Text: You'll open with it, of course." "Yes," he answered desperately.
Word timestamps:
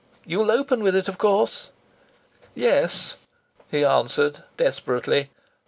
You'll 0.25 0.49
open 0.49 0.81
with 0.81 0.95
it, 0.95 1.07
of 1.07 1.19
course." 1.19 1.69
"Yes," 2.55 3.17
he 3.69 3.85
answered 3.85 4.43
desperately. 4.57 5.29